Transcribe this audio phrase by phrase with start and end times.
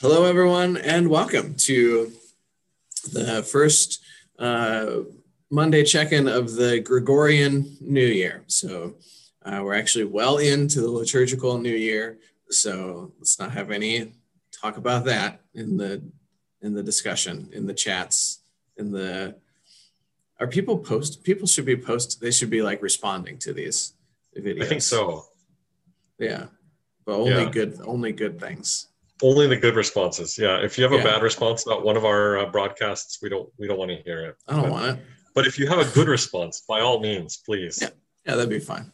[0.00, 2.12] Hello, everyone, and welcome to
[3.12, 4.02] the first
[4.38, 5.00] uh,
[5.50, 8.42] Monday check in of the Gregorian New Year.
[8.46, 8.94] So,
[9.44, 12.18] uh, we're actually well into the liturgical New Year.
[12.48, 14.12] So, let's not have any
[14.52, 16.02] talk about that in the
[16.62, 18.40] in the discussion, in the chats,
[18.76, 19.36] in the
[20.38, 23.92] are people post people should be post they should be like responding to these
[24.34, 24.62] videos.
[24.62, 25.26] I think so.
[26.18, 26.46] Yeah.
[27.04, 27.50] But only Yeah.
[27.50, 28.86] good only good things.
[29.22, 30.38] Only the good responses.
[30.38, 30.56] Yeah.
[30.58, 31.04] If you have a Yeah.
[31.04, 34.24] bad response about one of our uh, broadcasts, we don't we don't want to hear
[34.26, 34.36] it.
[34.48, 35.04] I don't but, want it.
[35.34, 37.78] But if you have a good response, by all means, please.
[37.80, 37.90] Yeah.
[38.26, 38.90] Yeah, that'd be fine.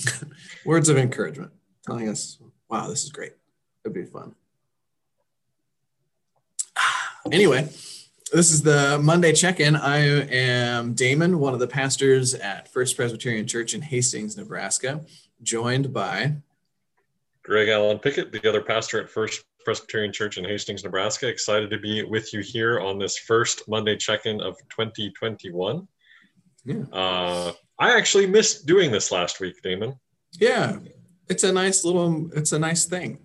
[0.64, 1.52] Words of encouragement,
[1.86, 3.32] telling us, wow, this is great.
[3.84, 4.34] It'd be fun.
[7.30, 7.68] Anyway,
[8.32, 9.76] this is the Monday check in.
[9.76, 15.04] I am Damon, one of the pastors at First Presbyterian Church in Hastings, Nebraska,
[15.42, 16.36] joined by,
[17.42, 21.28] Greg Allen Pickett, the other pastor at First Presbyterian Church in Hastings, Nebraska.
[21.28, 25.86] Excited to be with you here on this first Monday check-in of 2021.
[26.64, 26.74] Yeah.
[26.90, 30.00] Uh, I actually missed doing this last week, Damon.
[30.40, 30.78] yeah,
[31.28, 33.18] it's a nice little, it's a nice thing.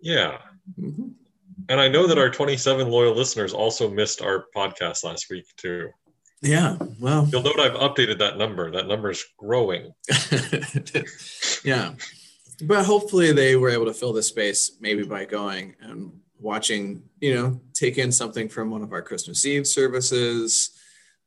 [0.00, 0.38] Yeah.
[0.80, 1.10] Mhm.
[1.68, 5.90] And I know that our 27 loyal listeners also missed our podcast last week too.
[6.40, 8.70] Yeah, well, You'll note I've updated that number.
[8.70, 9.92] That number is growing.
[11.62, 11.92] yeah
[12.62, 17.34] but hopefully they were able to fill the space maybe by going and watching you
[17.34, 20.70] know take in something from one of our christmas eve services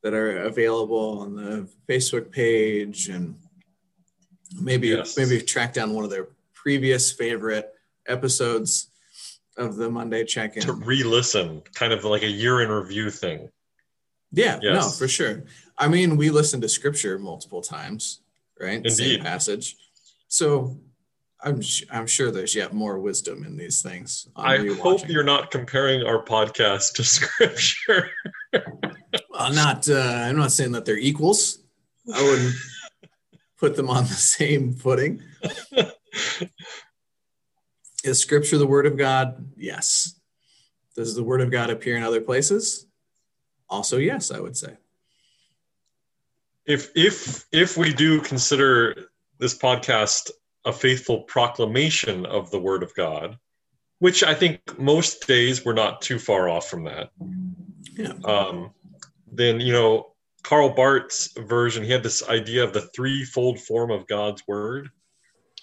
[0.01, 3.35] that are available on the facebook page and
[4.59, 5.17] maybe Yes.
[5.17, 7.71] maybe track down one of their previous favorite
[8.07, 8.87] episodes
[9.57, 13.49] of the monday check-in To re-listen, kind of like a year in review thing.
[14.31, 15.43] Yeah, no, for sure.
[15.77, 18.21] I mean, we listen to scripture multiple times,
[18.59, 18.81] right?
[18.89, 19.21] Same Indeed.
[19.21, 19.75] passage.
[20.27, 20.79] So
[21.43, 24.27] I'm sh- I'm sure there's yet more wisdom in these things.
[24.35, 28.09] I hope you're not comparing our podcast to scripture.
[29.29, 29.89] Well, not.
[29.89, 31.59] Uh, I'm not saying that they're equals.
[32.13, 32.53] I wouldn't
[33.59, 35.21] put them on the same footing.
[38.03, 39.45] Is scripture the word of God?
[39.55, 40.19] Yes.
[40.95, 42.85] Does the word of God appear in other places?
[43.69, 44.75] Also, yes, I would say.
[46.65, 48.95] if if if we do consider
[49.39, 50.31] this podcast
[50.65, 53.37] a faithful proclamation of the word of God,
[53.99, 57.09] which I think most days we're not too far off from that.
[57.95, 58.13] Yeah.
[58.23, 58.71] um,
[59.31, 60.13] then you know
[60.43, 64.89] Karl Barth's version, he had this idea of the threefold form of God's word.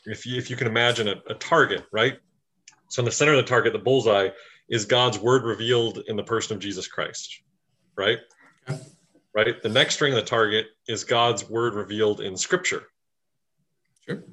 [0.07, 2.19] If you, if you can imagine a, a target, right?
[2.89, 4.31] So in the center of the target, the bullseye,
[4.69, 7.43] is God's word revealed in the person of Jesus Christ,
[7.97, 8.19] right?
[8.69, 8.81] Okay.
[9.35, 9.63] Right.
[9.63, 12.85] The next ring of the target is God's word revealed in Scripture,
[14.07, 14.25] Sure.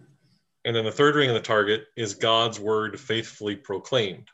[0.67, 4.27] And then the third ring of the target is God's word faithfully proclaimed.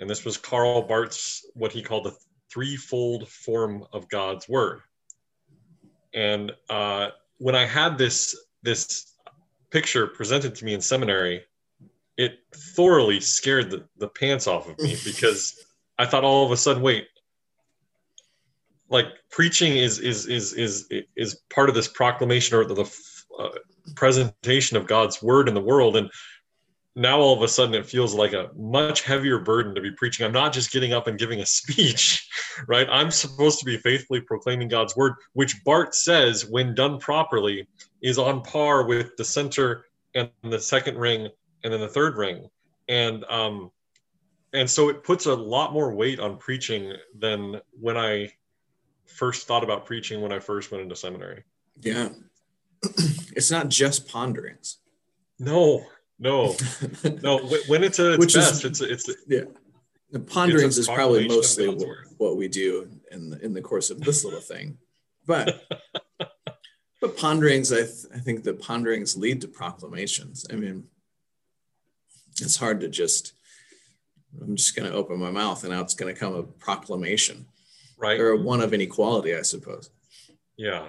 [0.00, 2.16] And this was Karl Barth's what he called the
[2.50, 4.80] threefold form of God's word.
[6.14, 9.12] And uh, when I had this this
[9.68, 11.44] picture presented to me in seminary,
[12.16, 12.38] it
[12.74, 15.62] thoroughly scared the, the pants off of me because
[15.98, 17.06] I thought all of a sudden, wait,
[18.88, 22.90] like preaching is is is is is part of this proclamation or the
[23.38, 23.50] uh,
[23.94, 26.10] presentation of God's word in the world, and
[26.96, 30.26] now all of a sudden it feels like a much heavier burden to be preaching.
[30.26, 32.28] I'm not just getting up and giving a speech,
[32.66, 32.88] right?
[32.90, 37.68] I'm supposed to be faithfully proclaiming God's word, which Barth says, when done properly,
[38.02, 41.28] is on par with the center and the second ring
[41.62, 42.48] and then the third ring.
[42.88, 43.70] And um
[44.52, 48.32] and so it puts a lot more weight on preaching than when I
[49.06, 51.44] first thought about preaching when I first went into seminary.
[51.80, 52.08] Yeah.
[53.36, 54.78] it's not just ponderings.
[55.38, 55.86] No,
[56.18, 56.54] no,
[57.22, 57.38] no.
[57.68, 59.10] When it's a its Which is- best, it's it's
[60.10, 64.00] The ponderings is probably mostly what, what we do in the, in the course of
[64.00, 64.78] this little thing.
[65.26, 65.62] But
[67.00, 70.44] but ponderings, I, th- I think that ponderings lead to proclamations.
[70.52, 70.84] I mean,
[72.40, 73.32] it's hard to just,
[74.40, 77.46] I'm just going to open my mouth and now it's going to come a proclamation
[77.96, 78.20] right.
[78.20, 79.90] or one of inequality, I suppose.
[80.56, 80.88] Yeah,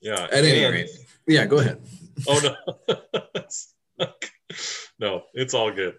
[0.00, 0.24] yeah.
[0.24, 0.90] At any rate,
[1.26, 1.80] yeah, go ahead.
[2.26, 2.40] Oh
[2.88, 2.96] no,
[4.98, 5.96] no, it's all good.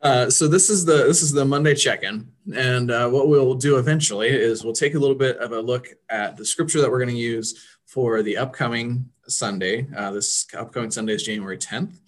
[0.00, 3.78] Uh, so this is the this is the Monday check-in, and uh, what we'll do
[3.78, 7.00] eventually is we'll take a little bit of a look at the scripture that we're
[7.00, 9.88] going to use for the upcoming Sunday.
[9.96, 11.98] Uh, this upcoming Sunday is January 10th,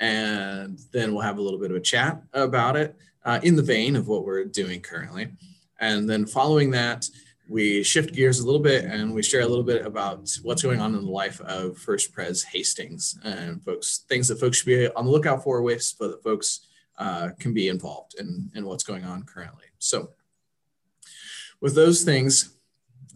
[0.00, 3.62] and then we'll have a little bit of a chat about it uh, in the
[3.62, 5.28] vein of what we're doing currently,
[5.78, 7.08] and then following that,
[7.48, 10.80] we shift gears a little bit and we share a little bit about what's going
[10.80, 14.88] on in the life of First Pres Hastings and folks, things that folks should be
[14.88, 16.66] on the lookout for, ways so that folks
[16.98, 19.66] uh, can be involved in, in what's going on currently.
[19.78, 20.10] So,
[21.60, 22.56] with those things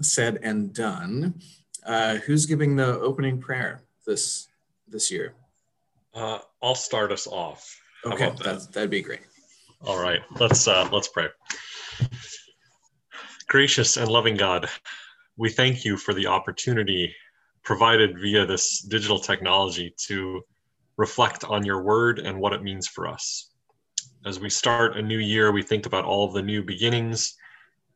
[0.00, 1.41] said and done,
[1.85, 4.49] uh, who's giving the opening prayer this
[4.88, 5.35] this year?
[6.15, 7.81] Uh, I'll start us off.
[8.05, 8.73] How okay, that?
[8.73, 9.21] that'd be great.
[9.82, 11.29] All right, let's uh, let's pray.
[13.50, 14.69] Gracious and loving God,
[15.37, 17.12] we thank you for the opportunity
[17.64, 20.41] provided via this digital technology to
[20.97, 23.50] reflect on your word and what it means for us.
[24.25, 27.37] As we start a new year, we think about all of the new beginnings,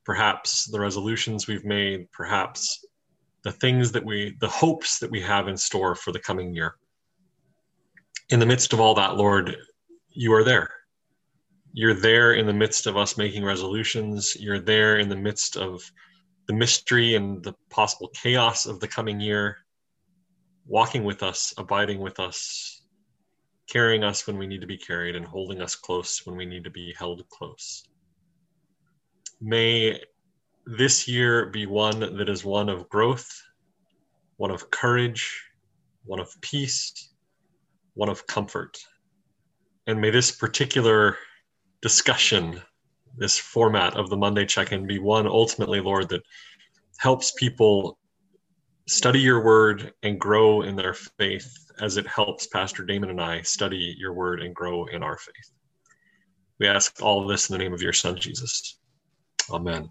[0.05, 2.85] perhaps the resolutions we've made, perhaps
[3.45, 6.75] the things that we, the hopes that we have in store for the coming year.
[8.31, 9.57] In the midst of all that, Lord,
[10.11, 10.73] you are there.
[11.77, 14.37] You're there in the midst of us making resolutions.
[14.39, 15.83] You're there in the midst of
[16.47, 19.57] the mystery and the possible chaos of the coming year,
[20.67, 22.83] walking with us, abiding with us,
[23.69, 26.63] carrying us when we need to be carried, and holding us close when we need
[26.63, 27.83] to be held close.
[29.41, 30.01] May
[30.67, 33.29] this year be one that is one of growth,
[34.37, 35.43] one of courage,
[36.05, 37.11] one of peace,
[37.95, 38.79] one of comfort.
[39.89, 41.17] And may this particular
[41.85, 42.59] discussion,
[43.19, 46.23] this format of the Monday check in be one ultimately, Lord, that
[46.97, 47.99] helps people
[48.89, 51.47] study your word and grow in their faith
[51.83, 55.51] as it helps Pastor Damon and I study your word and grow in our faith.
[56.59, 58.79] We ask all this in the name of your son, Jesus.
[59.51, 59.91] Amen.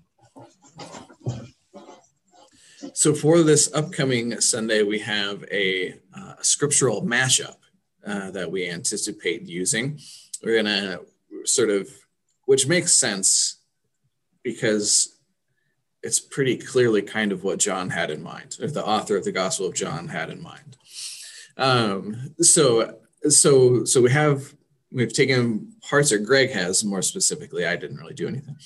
[2.95, 7.57] So, for this upcoming Sunday, we have a, uh, scriptural mashup
[8.03, 9.99] uh, that we anticipate using.
[10.43, 11.05] We're going to
[11.45, 11.89] sort of,
[12.45, 13.57] which makes sense
[14.43, 15.17] because
[16.01, 19.31] it's pretty clearly kind of what John had in mind, or the author of the
[19.31, 20.77] Gospel of John had in mind.
[21.57, 22.97] Um, so,
[23.29, 24.53] so, so we have
[24.91, 27.65] we've taken parts, or Greg has more specifically.
[27.65, 28.57] I didn't really do anything.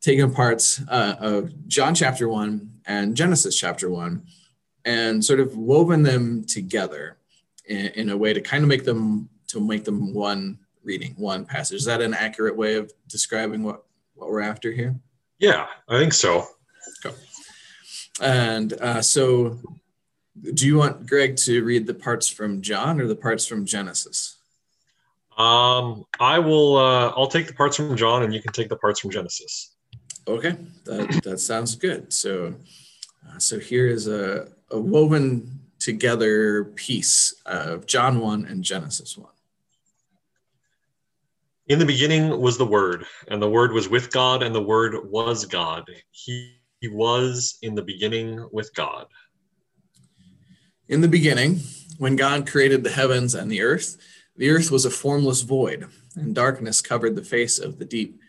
[0.00, 4.24] Taken parts uh, of John chapter one and Genesis chapter one,
[4.84, 7.18] and sort of woven them together
[7.66, 11.44] in, in a way to kind of make them to make them one reading, one
[11.44, 11.76] passage.
[11.76, 13.84] Is that an accurate way of describing what
[14.14, 14.94] what we're after here?
[15.38, 16.46] Yeah, I think so.
[17.04, 17.16] Okay.
[18.20, 19.58] And uh, so
[20.54, 24.36] do you want Greg to read the parts from John or the parts from Genesis?
[25.36, 26.76] Um, I will.
[26.76, 29.74] Uh, I'll take the parts from John, and you can take the parts from Genesis.
[30.28, 32.12] Okay, that that sounds good.
[32.12, 32.54] So,
[33.28, 39.32] uh, so here is a, a woven together piece of John one and Genesis one.
[41.72, 45.10] In the beginning was the Word, and the Word was with God, and the Word
[45.10, 45.90] was God.
[46.10, 49.06] He, he was in the beginning with God.
[50.90, 51.60] In the beginning,
[51.96, 53.96] when God created the heavens and the earth,
[54.36, 58.20] the earth was a formless void, and darkness covered the face of the deep,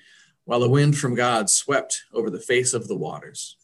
[0.46, 3.58] while a wind from God swept over the face of the waters.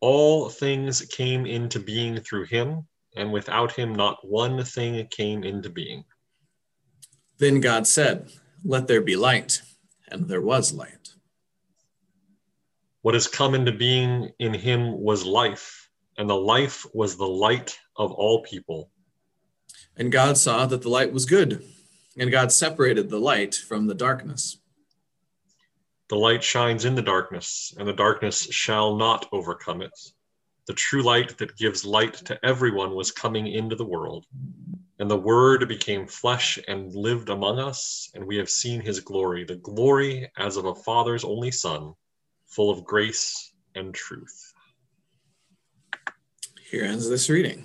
[0.00, 5.68] All things came into being through him, and without him, not one thing came into
[5.68, 6.06] being.
[7.38, 8.30] Then God said,
[8.64, 9.62] Let there be light,
[10.08, 11.14] and there was light.
[13.02, 15.88] What has come into being in him was life
[16.18, 18.90] and the life was the light of all people.
[19.96, 21.64] And God saw that the light was good,
[22.18, 24.58] and God separated the light from the darkness.
[26.08, 29.96] The light shines in the darkness, and the darkness shall not overcome it.
[30.66, 34.26] The true light that gives light to everyone was coming into the world.
[34.98, 39.44] And the Word became flesh and lived among us, and we have seen his glory,
[39.44, 41.94] the glory as of a Father's only Son,
[42.46, 44.52] full of grace and truth.
[46.70, 47.64] Here ends this reading.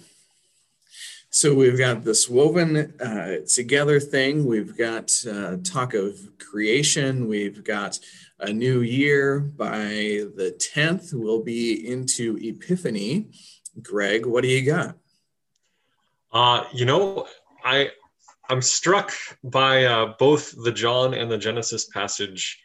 [1.36, 4.46] So we've got this woven uh, together thing.
[4.46, 7.28] We've got uh, talk of creation.
[7.28, 7.98] We've got
[8.40, 9.40] a new year.
[9.40, 13.32] By the 10th, we'll be into Epiphany.
[13.82, 14.96] Greg, what do you got?
[16.34, 17.28] Uh, you know,
[17.64, 17.92] I
[18.50, 19.14] I'm struck
[19.44, 22.64] by uh, both the John and the Genesis passage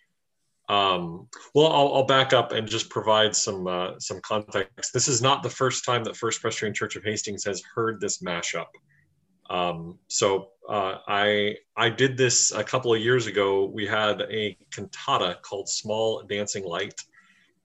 [0.69, 4.93] um, well, I'll, I'll, back up and just provide some uh, some context.
[4.93, 8.19] This is not the first time that First Presbyterian Church of Hastings has heard this
[8.19, 8.67] mashup.
[9.49, 13.65] Um, so uh, I I did this a couple of years ago.
[13.65, 17.01] We had a cantata called Small Dancing Light,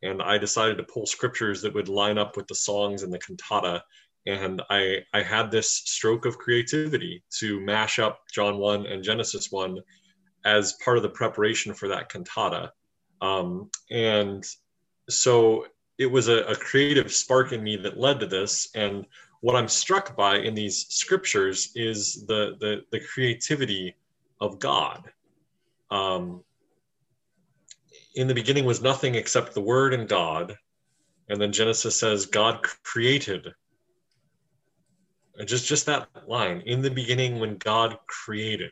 [0.02, 3.20] and I decided to pull scriptures that would line up with the songs in the
[3.20, 3.84] cantata.
[4.26, 9.52] And I I had this stroke of creativity to mash up John one and Genesis
[9.52, 9.80] one
[10.46, 12.72] as part of the preparation for that cantata.
[13.22, 14.46] Um, and
[15.10, 18.70] so it was a, a, creative spark in me that led to this.
[18.76, 19.06] And
[19.42, 23.96] what I'm struck by in these scriptures is the, the, the creativity
[24.42, 25.10] of God.
[25.92, 26.44] Um,
[28.16, 30.58] in the beginning was nothing except the Word and God.
[31.30, 33.54] And then Genesis says God created.
[35.46, 38.72] Just just that line in the beginning when God created.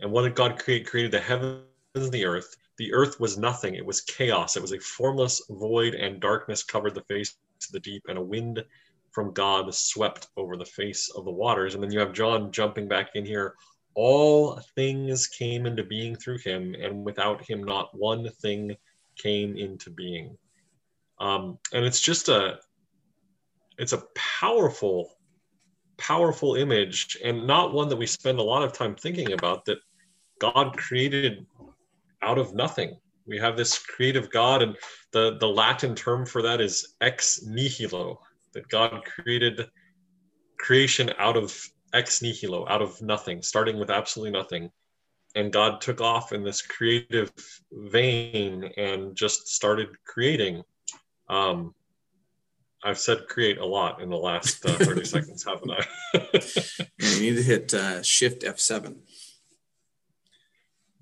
[0.00, 0.86] And what did God create?
[0.86, 1.62] Created the heavens
[1.94, 2.56] and the earth.
[2.78, 3.74] The earth was nothing.
[3.74, 4.56] It was chaos.
[4.56, 8.22] It was a formless void, and darkness covered the face of the deep, and a
[8.22, 8.62] wind
[9.12, 11.74] from God swept over the face of the waters.
[11.74, 13.54] And then you have John jumping back in here.
[13.94, 18.76] All things came into being through him, and without him, not one thing
[19.16, 20.36] came into being.
[21.18, 22.58] Um, and it's just a,
[23.78, 25.15] it's a powerful,
[25.98, 29.64] powerful image, and not one that we spend a lot of time thinking about.
[29.64, 29.78] That
[30.38, 31.46] God created
[32.22, 32.96] out of nothing.
[33.26, 34.76] We have this creative God, and
[35.12, 38.20] the, the Latin term for that is ex nihilo,
[38.52, 39.68] that God created
[40.58, 41.58] creation out of
[41.92, 44.70] ex nihilo, out of nothing, starting with absolutely nothing.
[45.34, 47.32] And God took off in this creative
[47.72, 50.62] vein and just started creating.
[51.28, 51.74] Um,
[52.86, 55.84] I've said create a lot in the last uh, 30 seconds, haven't I?
[57.00, 58.98] you need to hit uh, Shift F7.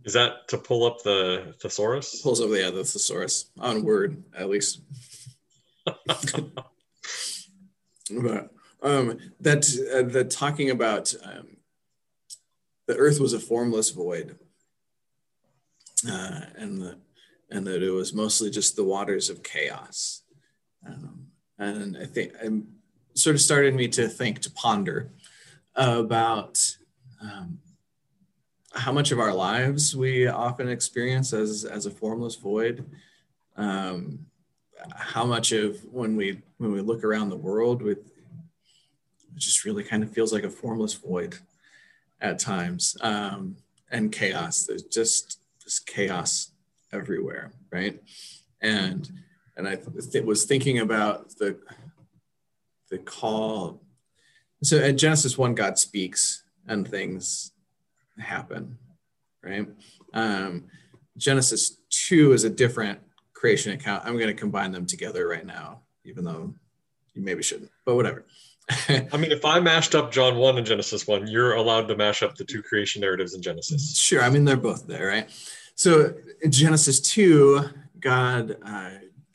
[0.04, 2.22] Is that to pull up the thesaurus?
[2.22, 4.80] Pulls up, yeah, the thesaurus on Word, at least.
[5.84, 6.00] but
[8.82, 11.58] um, that uh, the talking about um,
[12.86, 14.38] the Earth was a formless void,
[16.10, 16.96] uh, and the
[17.50, 20.22] and that it was mostly just the waters of chaos.
[20.86, 22.66] Um, and I think I'm
[23.14, 25.10] sort of started me to think to ponder
[25.76, 26.58] about
[27.20, 27.58] um,
[28.74, 32.84] how much of our lives we often experience as as a formless void.
[33.56, 34.26] Um,
[34.94, 39.82] how much of when we when we look around the world with it just really
[39.82, 41.36] kind of feels like a formless void
[42.20, 43.56] at times um,
[43.90, 44.64] and chaos.
[44.64, 46.50] There's just just chaos
[46.92, 48.00] everywhere right?
[48.62, 49.10] And
[49.56, 51.58] and i th- was thinking about the
[52.90, 53.82] the call
[54.62, 57.52] so at genesis 1 god speaks and things
[58.18, 58.78] happen,
[59.42, 59.68] right?
[60.12, 60.64] Um,
[61.16, 62.98] Genesis 2 is a different
[63.32, 64.04] creation account.
[64.04, 66.54] I'm going to combine them together right now, even though
[67.14, 68.24] you maybe shouldn't, but whatever.
[68.88, 72.22] I mean, if I mashed up John 1 and Genesis 1, you're allowed to mash
[72.22, 73.96] up the two creation narratives in Genesis.
[73.96, 74.22] Sure.
[74.22, 75.30] I mean, they're both there, right?
[75.74, 77.68] So in Genesis 2,
[78.00, 78.90] God uh,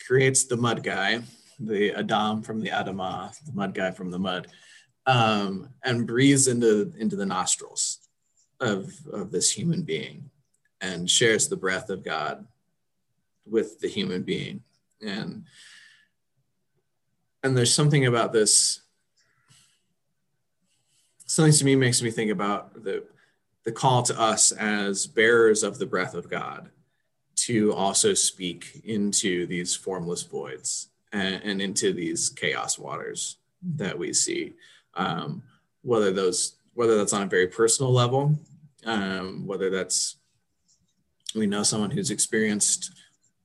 [0.09, 1.21] creates the mud guy,
[1.59, 4.47] the Adam from the Adamah, the mud guy from the mud,
[5.05, 7.99] um, and breathes into, into the nostrils
[8.59, 10.31] of, of this human being
[10.81, 12.47] and shares the breath of God
[13.45, 14.63] with the human being.
[14.99, 15.45] And
[17.43, 18.81] and there's something about this
[21.25, 23.05] something to me makes me think about the
[23.63, 26.69] the call to us as bearers of the breath of God
[27.45, 33.37] to also speak into these formless voids and, and into these chaos waters
[33.75, 34.53] that we see.
[34.95, 35.43] Um,
[35.81, 38.37] whether those whether that's on a very personal level
[38.85, 40.17] um, whether that's
[41.35, 42.91] we know someone who's experienced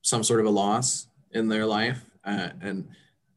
[0.02, 2.88] some sort of a loss in their life uh, and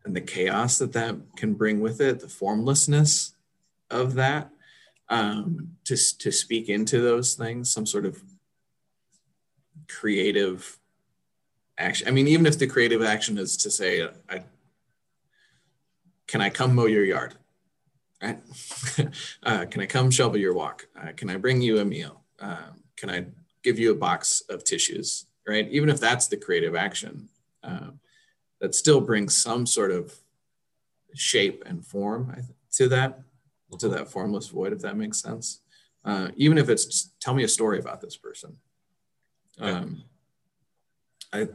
[0.06, 3.34] and the chaos that that can bring with it the formlessness
[3.90, 4.50] of that
[5.10, 8.22] um, to, to speak into those things some sort of
[9.88, 10.78] creative
[11.78, 14.44] action i mean even if the creative action is to say I,
[16.28, 17.36] can i come mow your yard
[18.22, 18.40] right?
[19.44, 20.88] uh, can I come shovel your walk?
[21.00, 22.22] Uh, can I bring you a meal?
[22.40, 23.26] Um, can I
[23.64, 25.26] give you a box of tissues?
[25.48, 25.68] Right?
[25.70, 27.30] Even if that's the creative action,
[27.64, 27.92] uh,
[28.60, 30.14] that still brings some sort of
[31.14, 32.36] shape and form
[32.74, 33.22] to that,
[33.80, 35.62] to that formless void, if that makes sense.
[36.04, 38.58] Uh, even if it's tell me a story about this person.
[39.60, 40.04] Um,
[41.34, 41.48] I,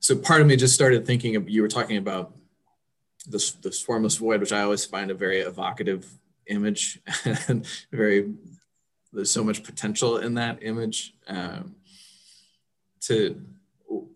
[0.00, 2.34] so part of me just started thinking of you were talking about
[3.26, 6.06] this this formless void, which I always find a very evocative
[6.46, 7.00] image
[7.48, 8.32] and very
[9.12, 11.14] there's so much potential in that image.
[11.26, 11.76] Um,
[13.00, 13.40] to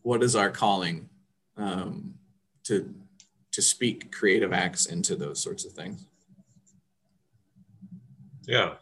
[0.02, 1.08] what is our calling
[1.56, 2.14] um,
[2.64, 2.94] to
[3.52, 6.06] to speak creative acts into those sorts of things?
[8.46, 8.74] Yeah,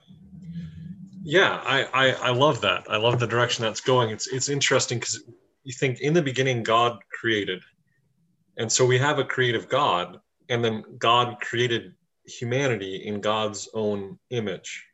[1.29, 2.87] yeah, I, I I love that.
[2.89, 4.11] I love the direction that's going.
[4.11, 5.23] It's it's interesting because
[5.65, 7.63] you think in the beginning God created
[8.59, 11.95] and so we have a creative God, and then God created
[12.27, 14.85] humanity in God's own image,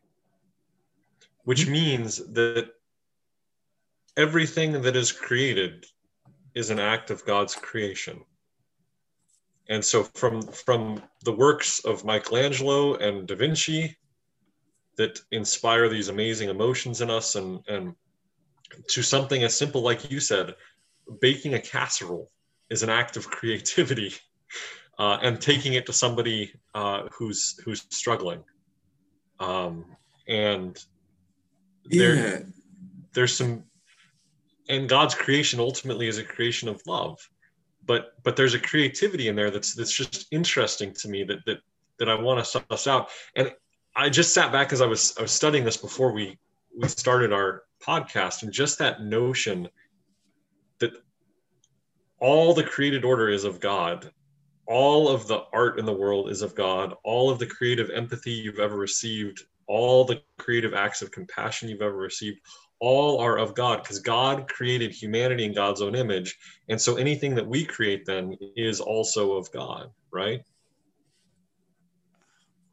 [1.44, 1.72] which mm-hmm.
[1.72, 2.68] means that
[4.16, 5.86] everything that is created
[6.54, 8.22] is an act of God's creation.
[9.70, 13.96] And so from from the works of Michelangelo and Da Vinci
[14.96, 17.94] that inspire these amazing emotions in us and, and
[18.88, 20.54] to something as simple like you said
[21.20, 22.30] baking a casserole
[22.70, 24.12] is an act of creativity
[24.98, 28.42] uh, and taking it to somebody uh, who's who's struggling
[29.40, 29.84] um,
[30.28, 30.84] and
[31.86, 32.38] there yeah.
[33.12, 33.64] there's some
[34.68, 37.18] and god's creation ultimately is a creation of love
[37.84, 41.58] but but there's a creativity in there that's that's just interesting to me that that
[41.98, 43.52] that i want to suss out and
[43.96, 46.38] i just sat back as i was i was studying this before we
[46.76, 49.68] we started our podcast and just that notion
[50.80, 50.92] that
[52.20, 54.10] all the created order is of God.
[54.66, 56.94] All of the art in the world is of God.
[57.04, 61.82] All of the creative empathy you've ever received, all the creative acts of compassion you've
[61.82, 62.40] ever received,
[62.80, 66.36] all are of God because God created humanity in God's own image.
[66.68, 70.42] And so anything that we create then is also of God, right?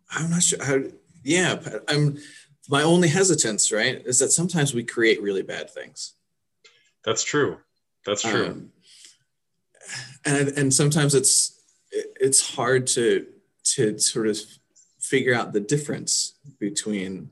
[0.10, 0.80] I'm not sure how,
[1.24, 2.18] yeah, I'm,
[2.70, 6.14] my only hesitance, right, is that sometimes we create really bad things.
[7.04, 7.58] That's true.
[8.06, 8.46] That's true.
[8.46, 8.72] Um,
[10.26, 11.60] and and sometimes it's
[11.92, 13.28] it's hard to
[13.64, 14.38] to sort of
[15.00, 17.30] figure out the difference between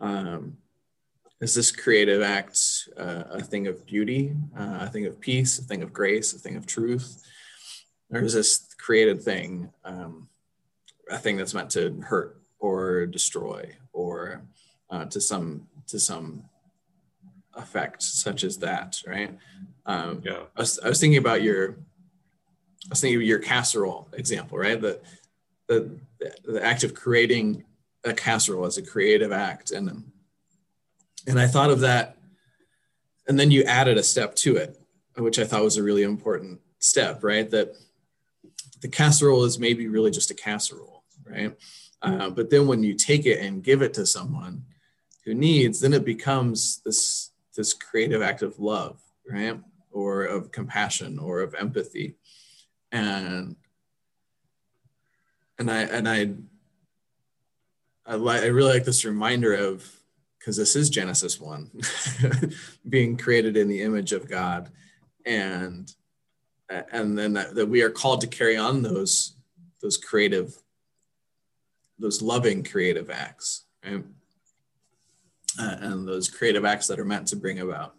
[0.00, 0.56] um,
[1.40, 2.58] is this creative act
[2.96, 6.38] uh, a thing of beauty, uh, a thing of peace, a thing of grace, a
[6.38, 7.22] thing of truth,
[8.10, 10.28] or is this created thing um,
[11.10, 14.42] a thing that's meant to hurt or destroy or
[14.90, 16.44] uh, to some to some
[17.54, 19.36] effect such as that, right?
[19.86, 20.44] Um, yeah.
[20.56, 21.76] I was, I was thinking about your
[22.86, 24.80] I was thinking your casserole example, right?
[24.80, 25.00] The,
[25.68, 25.98] the,
[26.44, 27.64] the act of creating
[28.04, 29.70] a casserole as a creative act.
[29.70, 30.10] And,
[31.26, 32.16] and I thought of that.
[33.28, 34.80] And then you added a step to it,
[35.16, 37.48] which I thought was a really important step, right?
[37.50, 37.76] That
[38.80, 41.54] the casserole is maybe really just a casserole, right?
[42.02, 44.64] Uh, but then when you take it and give it to someone
[45.24, 49.60] who needs, then it becomes this this creative act of love, right?
[49.90, 52.16] Or of compassion or of empathy.
[52.92, 53.56] And
[55.58, 56.34] and I and I
[58.06, 59.88] I, li- I really like this reminder of
[60.38, 61.70] because this is Genesis one,
[62.88, 64.70] being created in the image of God,
[65.26, 65.92] and
[66.68, 69.34] and then that, that we are called to carry on those
[69.82, 70.56] those creative,
[72.00, 74.04] those loving creative acts, right?
[75.58, 77.94] Uh, and those creative acts that are meant to bring about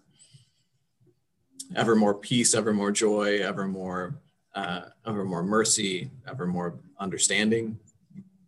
[1.75, 4.15] ever more peace, ever more joy, ever more
[4.53, 7.79] uh, ever more mercy, ever more understanding,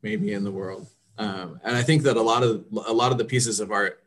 [0.02, 0.88] maybe in the world.
[1.18, 4.04] Um, and I think that a lot of a lot of the pieces of art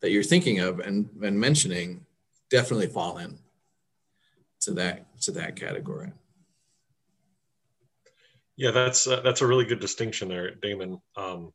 [0.00, 2.06] that you're thinking of and, and mentioning
[2.50, 3.38] definitely fall in
[4.60, 6.12] to that to that category.
[8.58, 11.00] Yeah, that's uh, that's a really good distinction there, Damon.
[11.16, 11.52] Um,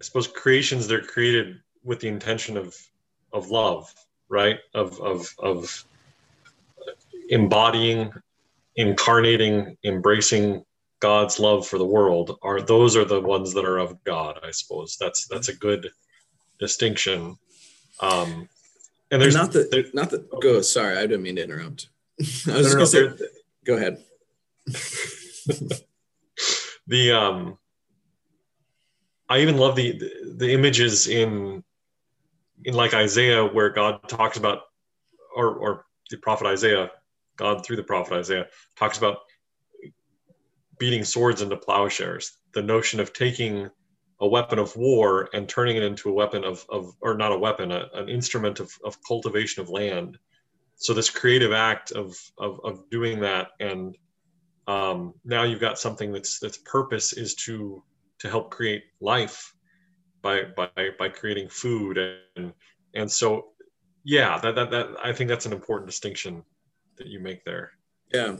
[0.00, 2.76] I suppose creations they're created with the intention of
[3.32, 3.94] of love,
[4.28, 4.58] right?
[4.74, 5.84] Of of of
[7.28, 8.12] embodying,
[8.74, 10.64] incarnating, embracing
[10.98, 14.40] God's love for the world are those are the ones that are of God.
[14.42, 15.90] I suppose that's that's a good
[16.58, 17.36] distinction.
[18.00, 18.48] Um,
[19.12, 20.60] and there's not that there, not that go.
[20.60, 21.86] Sorry, I didn't mean to interrupt.
[22.20, 23.10] I was just gonna say,
[23.64, 24.02] go ahead.
[26.86, 27.58] the um,
[29.28, 31.62] I even love the, the the images in
[32.64, 34.62] in like Isaiah where God talks about
[35.36, 36.90] or or the prophet Isaiah
[37.36, 38.46] God through the prophet Isaiah
[38.76, 39.18] talks about
[40.78, 42.32] beating swords into plowshares.
[42.52, 43.70] The notion of taking
[44.20, 47.38] a weapon of war and turning it into a weapon of, of or not a
[47.38, 50.18] weapon, a, an instrument of, of cultivation of land.
[50.76, 53.96] So this creative act of of, of doing that, and
[54.66, 57.82] um, now you've got something that's that's purpose is to
[58.18, 59.54] to help create life
[60.22, 61.98] by by by creating food
[62.36, 62.52] and
[62.94, 63.48] and so
[64.04, 66.42] yeah that that, that I think that's an important distinction
[66.96, 67.72] that you make there.
[68.12, 68.36] Yeah,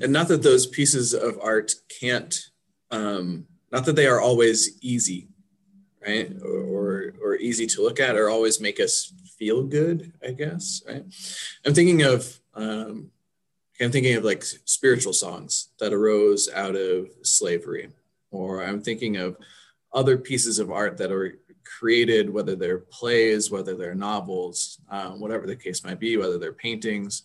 [0.00, 2.34] and not that those pieces of art can't,
[2.90, 5.28] um, not that they are always easy,
[6.06, 10.12] right, or or easy to look at, or always make us feel good.
[10.24, 11.04] I guess, right.
[11.64, 12.40] I'm thinking of.
[12.54, 13.10] Um,
[13.80, 17.90] I'm thinking of like spiritual songs that arose out of slavery,
[18.30, 19.36] or I'm thinking of
[19.92, 25.46] other pieces of art that are created, whether they're plays, whether they're novels, um, whatever
[25.46, 27.22] the case might be, whether they're paintings,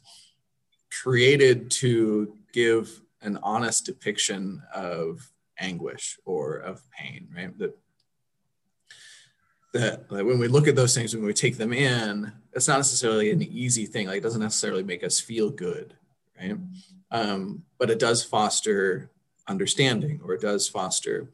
[0.92, 7.58] created to give an honest depiction of anguish or of pain, right?
[7.60, 7.78] That,
[9.74, 12.78] that, that when we look at those things, when we take them in, it's not
[12.78, 14.08] necessarily an easy thing.
[14.08, 15.96] Like it doesn't necessarily make us feel good,
[16.42, 16.58] right?
[17.12, 19.10] Um, but it does foster
[19.48, 21.30] understanding, or it does foster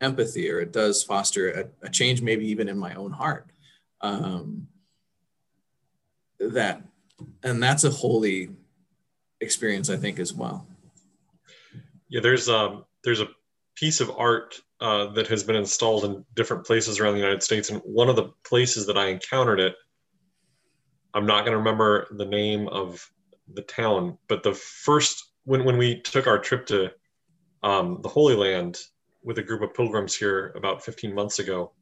[0.00, 3.46] empathy, or it does foster a, a change, maybe even in my own heart.
[4.00, 4.68] Um,
[6.40, 6.82] that,
[7.42, 8.50] and that's a holy
[9.40, 10.66] experience, I think, as well.
[12.08, 13.28] Yeah, there's a there's a
[13.76, 17.70] piece of art uh, that has been installed in different places around the United States,
[17.70, 19.76] and one of the places that I encountered it,
[21.14, 23.08] I'm not going to remember the name of
[23.54, 26.90] the town, but the first when when we took our trip to
[27.62, 28.78] um, the Holy Land
[29.22, 31.72] with a group of pilgrims here about 15 months ago.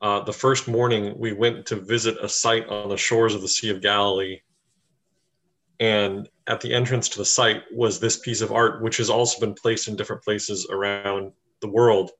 [0.00, 3.48] Uh, the first morning, we went to visit a site on the shores of the
[3.48, 4.40] Sea of Galilee.
[5.78, 9.38] And at the entrance to the site was this piece of art, which has also
[9.38, 12.10] been placed in different places around the world.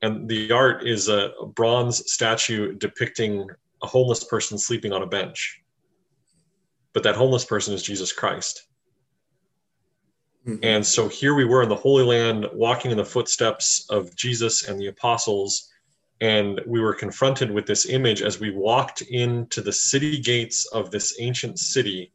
[0.00, 3.46] And the art is a bronze statue depicting
[3.82, 5.61] a homeless person sleeping on a bench.
[6.92, 8.66] But that homeless person is Jesus Christ.
[10.46, 10.64] Mm-hmm.
[10.64, 14.68] And so here we were in the Holy Land, walking in the footsteps of Jesus
[14.68, 15.70] and the apostles.
[16.20, 20.90] And we were confronted with this image as we walked into the city gates of
[20.90, 22.12] this ancient city.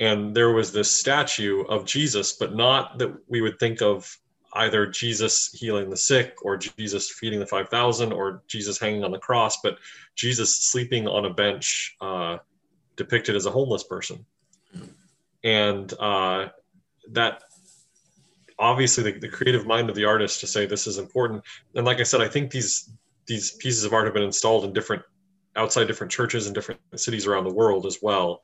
[0.00, 4.18] And there was this statue of Jesus, but not that we would think of
[4.54, 9.18] either Jesus healing the sick or Jesus feeding the 5,000 or Jesus hanging on the
[9.18, 9.78] cross, but
[10.14, 12.38] Jesus sleeping on a bench uh,
[12.96, 14.24] depicted as a homeless person.
[15.44, 16.48] And uh,
[17.10, 17.42] that
[18.58, 21.42] obviously the, the creative mind of the artist to say this is important.
[21.74, 22.90] And like i said i think these
[23.26, 25.02] these pieces of art have been installed in different
[25.56, 28.40] outside different churches in different cities around the world as well.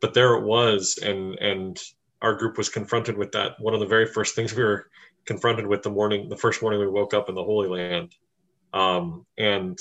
[0.00, 1.80] But there it was and and
[2.22, 3.58] our group was confronted with that.
[3.60, 4.90] One of the very first things we were
[5.24, 8.14] confronted with the morning the first morning we woke up in the holy land.
[8.72, 9.78] Um, and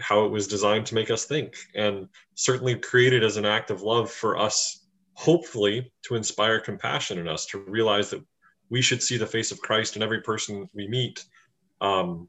[0.00, 3.82] how it was designed to make us think and certainly created as an act of
[3.82, 8.22] love for us hopefully to inspire compassion in us to realize that
[8.70, 11.24] we should see the face of Christ in every person we meet,
[11.80, 12.28] um,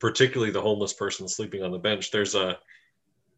[0.00, 2.10] particularly the homeless person sleeping on the bench.
[2.10, 2.58] There's a,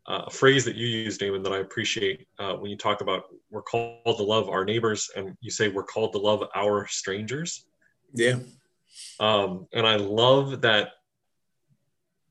[0.06, 3.62] a phrase that you use, Damon, that I appreciate uh, when you talk about we're
[3.62, 7.66] called to love our neighbors, and you say we're called to love our strangers.
[8.14, 8.38] Yeah.
[9.20, 10.92] Um, and I love that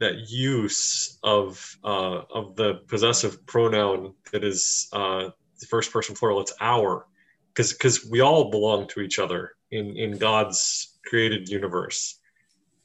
[0.04, 6.42] that use of uh, of the possessive pronoun that is uh, the first person plural
[6.42, 7.08] it's our.
[7.50, 12.20] Because because we all belong to each other in in god's created universe.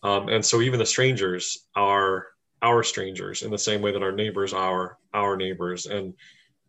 [0.02, 2.26] Um, and so even the strangers are
[2.62, 5.86] our strangers in the same way that our neighbors are our neighbors.
[5.86, 6.14] And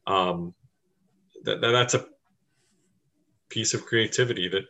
[0.07, 0.53] um,
[1.43, 2.05] that, that that's a
[3.49, 4.63] piece of creativity that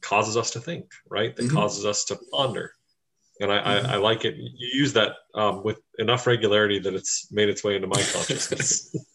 [0.00, 1.34] causes us to think right?
[1.34, 1.56] That mm-hmm.
[1.56, 2.74] causes us to ponder
[3.40, 3.56] and I.
[3.56, 4.36] I, I, like it.
[4.36, 8.94] You use that um, with enough regularity that it's made its way into my consciousness.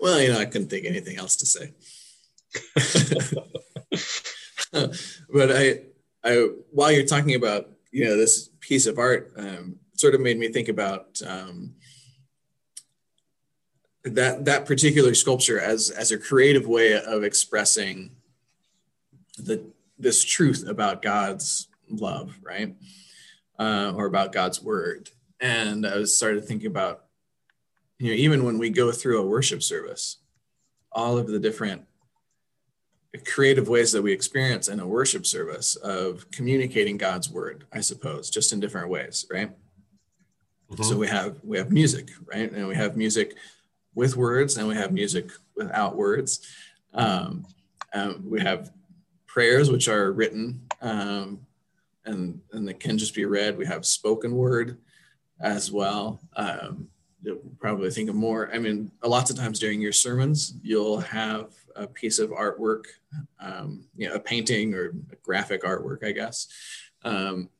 [0.00, 1.72] Well, you know, I couldn't think anything else to say.
[5.32, 5.80] but I,
[6.22, 10.38] I, while you're talking about, you know, this piece of art, um, sort of made
[10.38, 11.74] me think about um,
[14.04, 18.12] that that particular sculpture as as a creative way of expressing
[19.36, 19.64] the
[19.98, 22.74] this truth about God's love, right,
[23.58, 25.10] uh, or about God's word.
[25.40, 27.04] And I was started thinking about
[27.98, 30.18] you know, even when we go through a worship service,
[30.92, 31.84] all of the different
[33.26, 38.30] creative ways that we experience in a worship service of communicating God's word, I suppose,
[38.30, 39.50] just in different ways, right?
[40.70, 40.82] Mm-hmm.
[40.82, 42.50] So we have we have music, right?
[42.52, 43.34] And we have music
[43.94, 46.46] with words, and we have music without words.
[46.94, 47.46] Um,
[47.94, 48.70] um, we have
[49.26, 51.40] prayers which are written um,
[52.08, 53.56] and and that can just be read.
[53.56, 54.78] We have spoken word
[55.40, 56.20] as well.
[56.36, 56.88] Um,
[57.58, 58.50] probably think of more.
[58.52, 62.84] I mean, lots of times during your sermons, you'll have a piece of artwork,
[63.40, 66.48] um, you know, a painting or a graphic artwork, I guess,
[67.04, 67.50] um,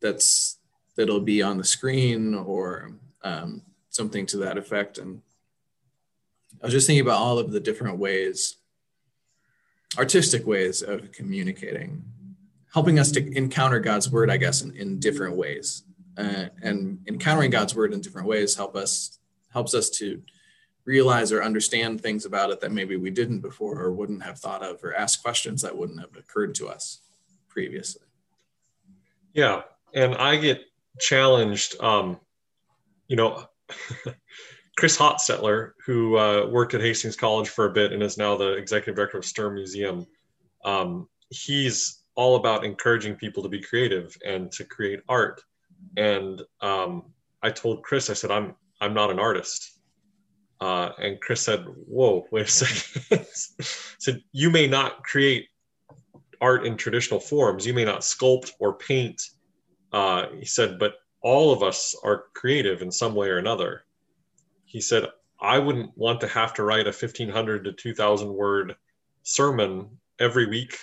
[0.00, 0.58] that's
[0.96, 4.98] that'll be on the screen or um, something to that effect.
[4.98, 5.22] And
[6.62, 8.56] I was just thinking about all of the different ways,
[9.98, 12.04] artistic ways of communicating,
[12.74, 15.84] helping us to encounter God's word, I guess, in, in different ways
[16.16, 19.18] uh, and encountering God's word in different ways help us
[19.52, 20.20] helps us to
[20.84, 24.62] realize or understand things about it that maybe we didn't before or wouldn't have thought
[24.62, 27.00] of or ask questions that wouldn't have occurred to us
[27.48, 28.02] previously.
[29.32, 29.62] Yeah,
[29.94, 30.62] and I get
[31.00, 31.80] challenged.
[31.80, 32.20] Um,
[33.08, 33.46] you know,
[34.76, 38.52] Chris Hotstetler, who uh, worked at Hastings College for a bit and is now the
[38.54, 40.06] executive director of Stern Museum,
[40.64, 45.42] um, he's all about encouraging people to be creative and to create art
[45.96, 47.04] and um,
[47.42, 49.78] I told Chris, I said, I'm I'm not an artist.
[50.60, 53.26] Uh, and Chris said, "Whoa, wait a second.
[53.98, 55.48] said you may not create
[56.40, 57.66] art in traditional forms.
[57.66, 59.22] You may not sculpt or paint."
[59.92, 63.84] Uh, he said, "But all of us are creative in some way or another.
[64.64, 65.08] He said,
[65.40, 68.76] I wouldn't want to have to write a 1500 to 2000 word
[69.22, 70.78] sermon every week.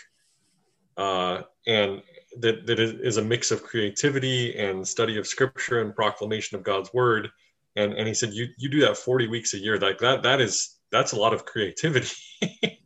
[0.98, 2.02] Uh, and
[2.40, 6.94] that, that is a mix of creativity and study of scripture and proclamation of God's
[6.94, 7.30] word.
[7.76, 9.78] And, and he said, you, you do that 40 weeks a year.
[9.80, 12.16] Like that, that is, that's a lot of creativity.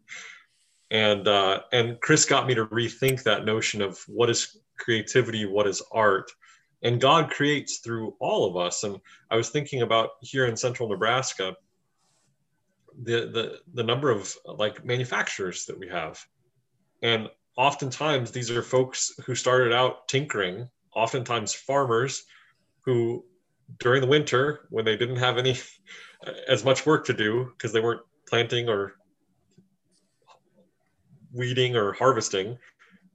[0.91, 5.68] and, uh, and Chris got me to rethink that notion of what is creativity, what
[5.68, 6.32] is art,
[6.86, 8.84] and God creates through all of us.
[8.84, 9.00] And
[9.32, 11.56] I was thinking about here in central Nebraska,
[13.04, 16.24] the the the number of like manufacturers that we have,
[17.02, 22.24] and oftentimes these are folks who started out tinkering, oftentimes farmers
[22.82, 23.24] who
[23.80, 25.58] during the winter when they didn't have any
[26.48, 28.94] as much work to do because they weren't planting or
[31.34, 32.58] weeding or harvesting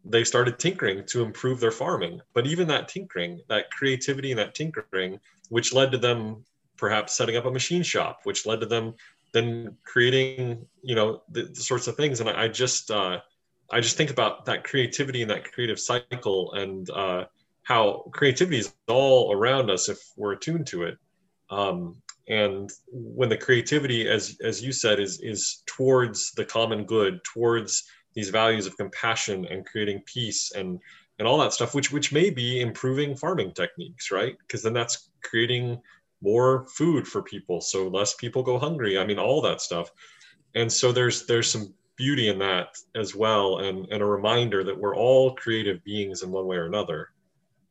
[0.05, 2.21] they started tinkering to improve their farming.
[2.33, 6.45] But even that tinkering, that creativity and that tinkering, which led to them
[6.77, 8.95] perhaps setting up a machine shop, which led to them
[9.33, 12.21] then creating, you know, the, the sorts of things.
[12.21, 13.21] And I, I just, uh,
[13.71, 17.25] I just think about that creativity and that creative cycle and uh,
[17.63, 20.99] how creativity is all around us if we're attuned to it.
[21.51, 21.97] Um,
[22.29, 27.85] and when the creativity, as as you said, is is towards the common good, towards
[28.15, 30.79] these values of compassion and creating peace and
[31.19, 34.37] and all that stuff which which may be improving farming techniques right?
[34.39, 35.81] Because then that's creating
[36.23, 38.99] more food for people so less people go hungry.
[38.99, 39.91] I mean all that stuff.
[40.55, 44.79] And so there's there's some beauty in that as well and and a reminder that
[44.79, 47.09] we're all creative beings in one way or another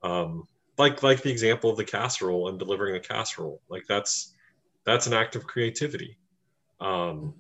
[0.04, 0.44] um
[0.78, 4.36] like like the example of the casserole and delivering the casserole like that's
[4.86, 6.18] that's an act of creativity
[6.80, 7.34] um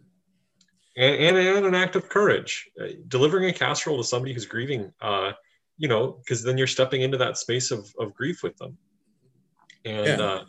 [0.99, 2.69] and, and, and an act of courage.
[2.79, 5.31] Uh, delivering a casserole to somebody who's grieving, uh,
[5.77, 8.77] you know, because then you're stepping into that space of, of grief with them.
[9.85, 10.25] And yeah.
[10.25, 10.45] Uh,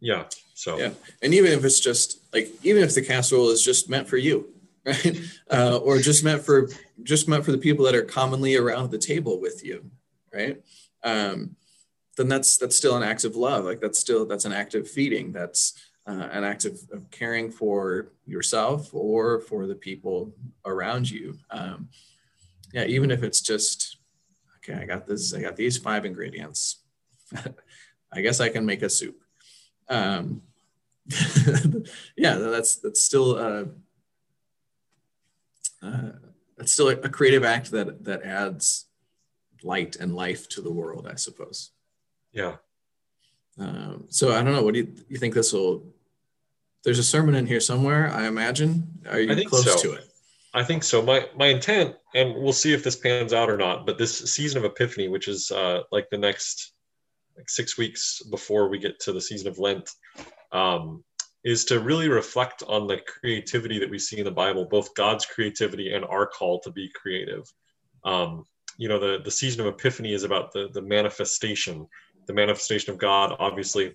[0.00, 0.24] yeah,
[0.54, 0.78] so.
[0.78, 0.90] Yeah.
[1.22, 4.52] And even if it's just like, even if the casserole is just meant for you,
[4.84, 5.20] right?
[5.50, 6.68] Uh, or just meant for,
[7.02, 9.90] just meant for the people that are commonly around the table with you,
[10.32, 10.62] right?
[11.04, 11.56] Um,
[12.16, 13.64] then that's, that's still an act of love.
[13.64, 15.32] Like that's still, that's an act of feeding.
[15.32, 15.74] That's,
[16.06, 20.32] uh, an act of, of, caring for yourself or for the people
[20.64, 21.36] around you.
[21.50, 21.90] Um,
[22.72, 23.98] yeah, even if it's just,
[24.56, 26.82] okay, I got this, I got these five ingredients.
[28.12, 29.20] I guess I can make a soup.
[29.88, 30.42] Um,
[32.16, 33.64] yeah, that's that's still uh,
[35.82, 36.10] uh,
[36.56, 38.86] that's still a, a creative act that that adds
[39.62, 41.70] light and life to the world, I suppose.
[42.32, 42.56] Yeah.
[43.58, 44.62] Um, so I don't know.
[44.62, 45.84] What do you, you think this will
[46.84, 48.86] there's a sermon in here somewhere, I imagine.
[49.10, 49.88] Are you close so.
[49.88, 50.04] to it?
[50.54, 51.02] I think so.
[51.02, 53.84] My my intent, and we'll see if this pans out or not.
[53.84, 56.72] But this season of Epiphany, which is uh, like the next
[57.36, 59.90] like six weeks before we get to the season of Lent,
[60.52, 61.04] um,
[61.48, 65.24] is to really reflect on the creativity that we see in the Bible, both God's
[65.24, 67.50] creativity and our call to be creative.
[68.04, 68.44] Um,
[68.76, 71.86] you know, the the season of Epiphany is about the the manifestation,
[72.26, 73.94] the manifestation of God, obviously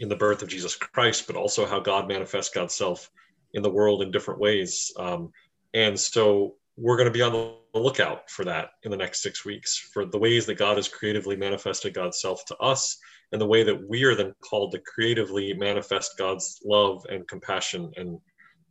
[0.00, 3.08] in the birth of Jesus Christ, but also how God manifests God's self
[3.54, 4.92] in the world in different ways.
[4.98, 5.30] Um,
[5.72, 9.44] and so we're going to be on the lookout for that in the next six
[9.44, 12.98] weeks for the ways that God has creatively manifested God's self to us
[13.32, 17.92] and the way that we are then called to creatively manifest God's love and compassion
[17.96, 18.18] and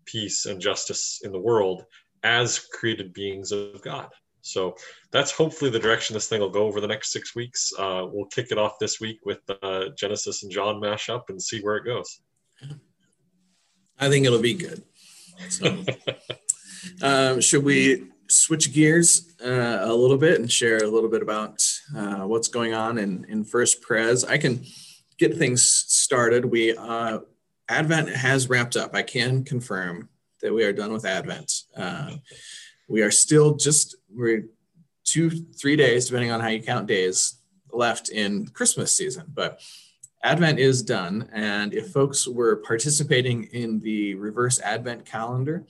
[0.06, 1.86] peace and justice in the world
[2.24, 4.10] as created beings of God.
[4.42, 4.76] So
[5.12, 7.72] that's hopefully the direction this thing will go over the next six weeks.
[7.78, 11.62] Uh, we'll kick it off this week with uh, Genesis and John mashup and see
[11.62, 12.22] where it goes.
[14.00, 14.84] I think it'll be good.
[15.50, 15.84] So,
[17.02, 21.64] um, should we switch gears uh, a little bit and share a little bit about
[21.96, 24.24] uh, what's going on in, in First Pres?
[24.24, 24.64] I can
[25.18, 26.46] get things started.
[26.46, 27.20] We uh,
[27.68, 28.96] Advent has wrapped up.
[28.96, 30.10] I can confirm
[30.42, 31.52] that we are done with Advent.
[31.76, 32.16] Uh,
[32.90, 34.46] we are still just we're
[35.06, 37.40] two three days depending on how you count days
[37.72, 39.62] left in christmas season but
[40.24, 45.66] advent is done and if folks were participating in the reverse advent calendar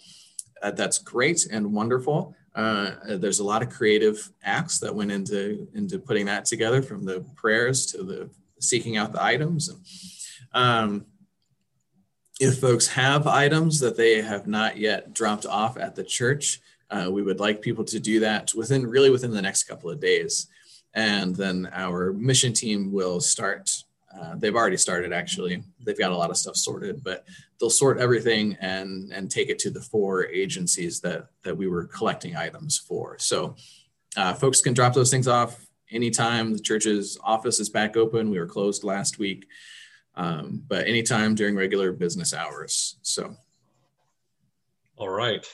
[0.63, 5.67] uh, that's great and wonderful uh, there's a lot of creative acts that went into
[5.73, 9.79] into putting that together from the prayers to the seeking out the items and
[10.53, 11.05] um,
[12.39, 16.59] if folks have items that they have not yet dropped off at the church
[16.89, 19.99] uh, we would like people to do that within really within the next couple of
[19.99, 20.47] days.
[20.93, 23.83] And then our mission team will start.
[24.17, 25.63] Uh, they've already started actually.
[25.85, 27.25] They've got a lot of stuff sorted, but
[27.59, 31.85] they'll sort everything and and take it to the four agencies that that we were
[31.85, 33.17] collecting items for.
[33.19, 33.55] So
[34.17, 38.29] uh, folks can drop those things off anytime the church's office is back open.
[38.29, 39.47] We were closed last week,
[40.15, 42.97] um, but anytime during regular business hours.
[43.01, 43.35] So.
[44.97, 45.47] All right.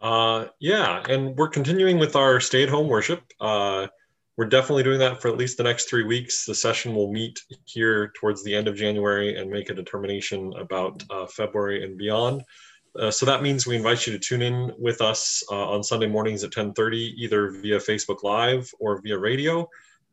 [0.00, 3.22] Uh, yeah, and we're continuing with our stay at home worship.
[3.40, 3.88] Uh,
[4.36, 6.46] we're definitely doing that for at least the next three weeks.
[6.46, 11.02] The session will meet here towards the end of January and make a determination about
[11.10, 12.42] uh, February and beyond.
[12.98, 16.06] Uh, so that means we invite you to tune in with us uh, on Sunday
[16.06, 19.68] mornings at 10:30, either via Facebook Live or via radio,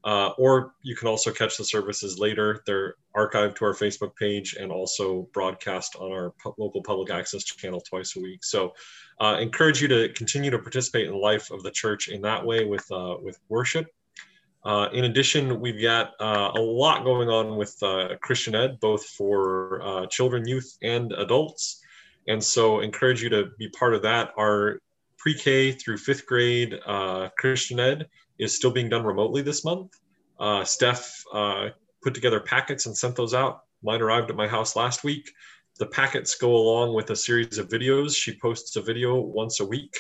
[0.06, 2.64] uh, or you can also catch the services later.
[2.66, 7.44] They're archived to our Facebook page and also broadcast on our pu- local public access
[7.44, 8.46] channel twice a week.
[8.46, 8.74] So,
[9.20, 12.46] uh, encourage you to continue to participate in the life of the church in that
[12.46, 13.88] way with uh, with worship.
[14.64, 19.06] Uh, in addition, we've got uh, a lot going on with uh, Christian Ed, both
[19.06, 21.82] for uh, children, youth, and adults.
[22.28, 24.34] And so, encourage you to be part of that.
[24.38, 24.82] Our
[25.18, 29.94] pre K through fifth grade uh, Christian Ed is still being done remotely this month.
[30.40, 31.24] Uh, Steph
[32.02, 33.64] put together packets and sent those out.
[33.84, 35.30] Mine arrived at my house last week.
[35.80, 38.16] The packets go along with a series of videos.
[38.16, 39.98] She posts a video once a week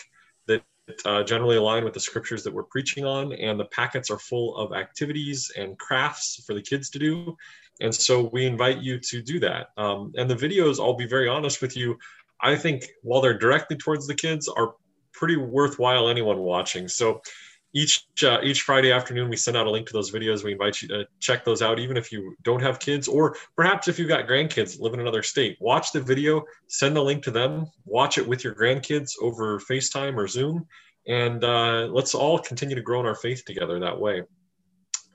[1.05, 4.57] uh, generally align with the scriptures that we're preaching on, and the packets are full
[4.57, 7.35] of activities and crafts for the kids to do.
[7.81, 9.67] And so we invite you to do that.
[9.77, 11.97] Um, and the videos, I'll be very honest with you,
[12.41, 14.75] I think while they're directly towards the kids, are
[15.13, 16.87] pretty worthwhile anyone watching.
[16.87, 17.21] So
[17.73, 20.43] each uh, each Friday afternoon we send out a link to those videos.
[20.43, 23.87] We invite you to check those out, even if you don't have kids, or perhaps
[23.87, 25.57] if you've got grandkids live in another state.
[25.59, 30.17] Watch the video, send the link to them, watch it with your grandkids over FaceTime
[30.17, 30.65] or Zoom,
[31.07, 34.23] and uh, let's all continue to grow in our faith together that way.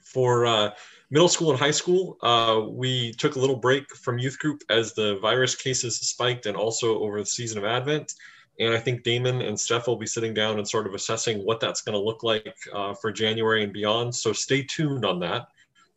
[0.04, 0.70] For uh,
[1.10, 4.94] middle school and high school, uh, we took a little break from youth group as
[4.94, 8.12] the virus cases spiked, and also over the season of Advent.
[8.60, 11.60] And I think Damon and Steph will be sitting down and sort of assessing what
[11.60, 14.14] that's going to look like uh, for January and beyond.
[14.14, 15.48] So stay tuned on that.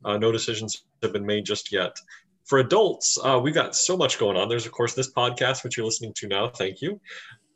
[0.03, 1.97] Uh, no decisions have been made just yet.
[2.45, 4.47] For adults, uh, we've got so much going on.
[4.47, 6.47] There's, of course, this podcast, which you're listening to now.
[6.47, 6.99] Thank you.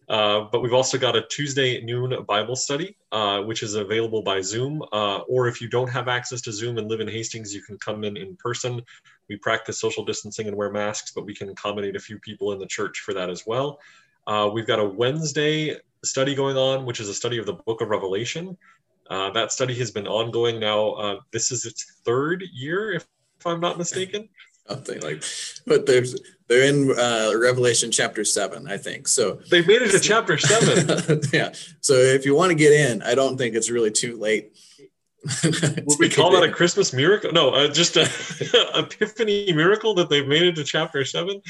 [0.10, 4.42] Uh, but we've also got a Tuesday noon Bible study, uh, which is available by
[4.42, 4.84] Zoom.
[4.92, 7.78] Uh, or if you don't have access to Zoom and live in Hastings, you can
[7.78, 8.82] come in in person.
[9.30, 12.60] We practice social distancing and wear masks, but we can accommodate a few people in
[12.60, 13.80] the church for that as well.
[14.28, 17.82] Uh, we've got a Wednesday study going on, which is a study of the book
[17.82, 18.58] of Revelation.
[19.10, 20.92] Uh, that study has been ongoing now.
[20.92, 23.06] Uh, this is its third year, if,
[23.40, 24.30] if I'm not mistaken.
[24.70, 25.24] Something like,
[25.66, 26.16] but there's
[26.48, 29.08] they're in uh, Revelation chapter seven, I think.
[29.08, 31.22] So they made it to chapter seven.
[31.34, 31.52] yeah.
[31.82, 34.56] So if you want to get in, I don't think it's really too late.
[35.44, 37.32] Would we call that a Christmas miracle?
[37.32, 38.10] No, uh, just a
[38.80, 41.42] epiphany miracle that they've made it to chapter seven.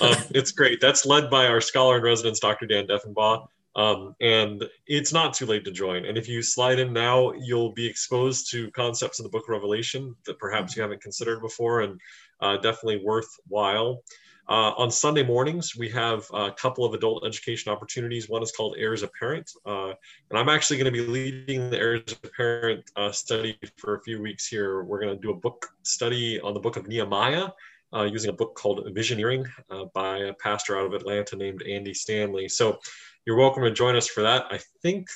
[0.00, 0.80] Um, it's great.
[0.80, 2.66] That's led by our scholar in residence, Dr.
[2.66, 3.46] Dan Deffenbaugh.
[3.76, 6.06] Um, and it's not too late to join.
[6.06, 9.50] And if you slide in now, you'll be exposed to concepts in the book of
[9.50, 12.00] Revelation that perhaps you haven't considered before and
[12.40, 14.02] uh, definitely worthwhile.
[14.48, 18.30] Uh, on Sunday mornings, we have a couple of adult education opportunities.
[18.30, 19.88] One is called Heirs Apparent, uh,
[20.30, 24.22] and I'm actually going to be leading the Heirs Apparent uh, study for a few
[24.22, 24.84] weeks here.
[24.84, 27.48] We're going to do a book study on the book of Nehemiah
[27.94, 31.92] uh, using a book called Visioneering uh, by a pastor out of Atlanta named Andy
[31.92, 32.48] Stanley.
[32.48, 32.78] So
[33.26, 34.46] you're welcome to join us for that.
[34.50, 35.08] I think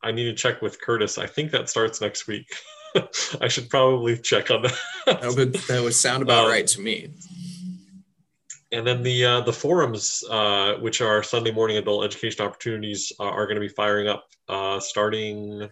[0.00, 1.18] I need to check with Curtis.
[1.18, 2.46] I think that starts next week.
[3.40, 4.78] I should probably check on that.
[5.06, 7.08] that, would, that would sound about um, right to me
[8.72, 13.24] and then the uh, the forums, uh, which are Sunday morning adult education opportunities, uh,
[13.24, 15.68] are going to be firing up uh, starting.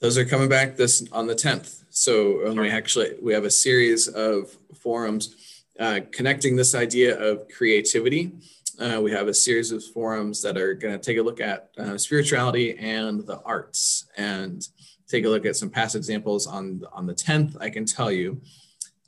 [0.00, 1.84] Those are coming back this on the tenth.
[1.90, 4.50] So we actually we have a series of
[4.80, 8.32] forums uh, connecting this idea of creativity.
[8.78, 11.70] Uh, we have a series of forums that are going to take a look at
[11.96, 14.68] spirituality and the arts, and
[15.08, 17.56] take a look at some past examples on on the tenth.
[17.60, 18.40] I can tell you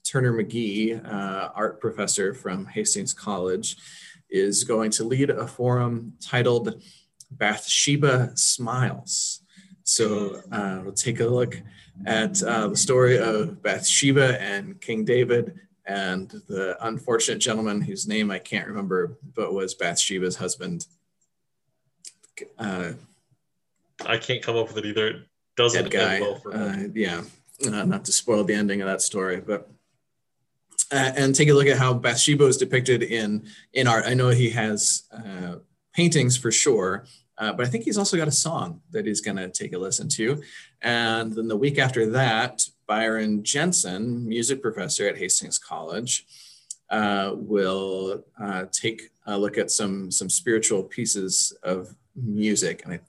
[0.08, 3.76] Turner McGee, uh, art professor from Hastings College,
[4.30, 6.82] is going to lead a forum titled
[7.30, 9.42] Bathsheba Smiles.
[9.82, 11.60] So uh, we'll take a look
[12.06, 18.30] at uh, the story of Bathsheba and King David and the unfortunate gentleman whose name
[18.30, 20.86] I can't remember, but was Bathsheba's husband.
[22.58, 22.92] Uh,
[24.06, 25.08] I can't come up with it either.
[25.08, 25.26] It
[25.56, 26.20] Doesn't guy.
[26.20, 27.22] Well for uh, yeah,
[27.66, 29.68] uh, not to spoil the ending of that story, but
[30.92, 34.04] uh, and take a look at how Bathsheba is depicted in in art.
[34.06, 35.56] I know he has uh,
[35.92, 37.06] paintings for sure,
[37.38, 39.78] uh, but I think he's also got a song that he's going to take a
[39.78, 40.42] listen to.
[40.82, 46.26] And then the week after that, Byron Jensen, music professor at Hastings College,
[46.90, 53.00] uh, will uh, take a look at some some spiritual pieces of music, and I'm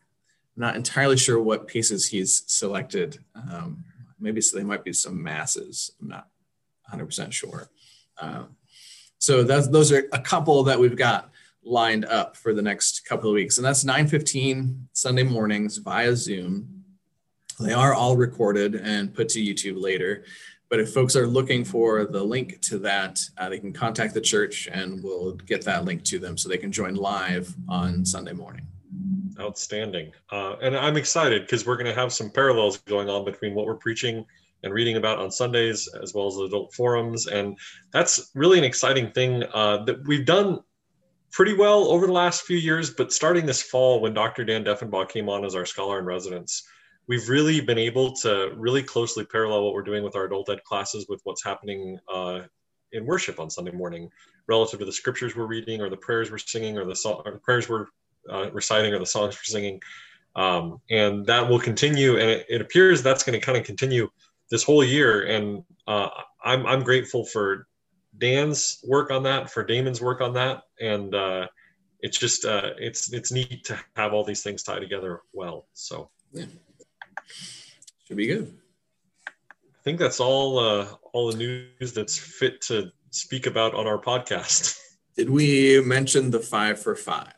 [0.57, 3.20] not entirely sure what pieces he's selected.
[3.36, 3.86] Um,
[4.20, 5.91] maybe so they might be some masses.
[6.01, 6.28] I'm not
[6.93, 7.69] 100% sure.
[8.17, 8.43] Uh,
[9.17, 11.29] so those are a couple that we've got
[11.63, 13.57] lined up for the next couple of weeks.
[13.57, 16.83] And that's 9:15 Sunday mornings via Zoom.
[17.59, 20.23] They are all recorded and put to YouTube later.
[20.69, 24.21] But if folks are looking for the link to that, uh, they can contact the
[24.21, 28.33] church and we'll get that link to them so they can join live on Sunday
[28.33, 28.67] morning.
[29.39, 30.11] Outstanding.
[30.31, 33.65] Uh, and I'm excited because we're going to have some parallels going on between what
[33.65, 34.25] we're preaching
[34.64, 37.28] and reading about on Sundays, as well as adult forums.
[37.28, 37.57] And
[37.91, 40.60] that's really an exciting thing uh, that we've done
[41.32, 42.89] pretty well over the last few years.
[42.89, 44.43] But starting this fall, when Dr.
[44.43, 46.64] Dan Deffenbaugh came on as our scholar in residence,
[47.07, 50.64] we've really been able to really closely parallel what we're doing with our adult ed
[50.64, 52.41] classes with what's happening uh,
[52.91, 54.10] in worship on Sunday morning,
[54.47, 57.32] relative to the scriptures we're reading, or the prayers we're singing, or the, so- or
[57.32, 57.86] the prayers we're
[58.30, 59.80] uh, reciting, or the songs we're singing.
[60.36, 64.10] Um, and that will continue, and it, it appears that's going to kind of continue
[64.49, 65.23] this whole year.
[65.25, 66.09] And uh,
[66.43, 67.67] I'm I'm grateful for
[68.17, 71.47] Dan's work on that, for Damon's work on that, and uh,
[71.99, 75.67] it's just uh, it's it's neat to have all these things tie together well.
[75.73, 76.09] So.
[76.31, 76.45] Yeah.
[78.05, 78.57] Should be good.
[79.27, 83.99] I think that's all uh, all the news that's fit to speak about on our
[83.99, 84.77] podcast.
[85.15, 87.33] Did we mention the five for five?